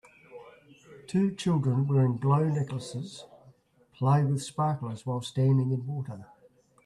[1.05, 3.25] Two children wearing glow necklaces
[3.93, 6.25] play with sparklers while standing in water.